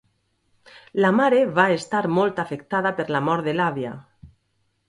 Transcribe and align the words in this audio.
La 1.05 1.11
mare 1.17 1.41
va 1.59 1.67
estar 1.75 2.01
molt 2.15 2.41
afectada 2.45 2.93
per 3.01 3.07
la 3.17 3.25
mort 3.29 3.49
de 3.51 3.55
l'àvia. 3.59 3.93